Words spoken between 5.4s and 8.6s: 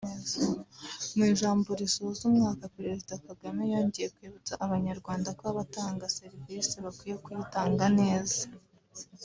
abatanga serivisi bakwiye kuyitanga neza